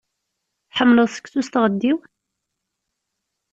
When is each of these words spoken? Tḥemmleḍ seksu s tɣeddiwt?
Tḥemmleḍ 0.69 1.07
seksu 1.09 1.41
s 1.47 1.49
tɣeddiwt? 1.49 2.11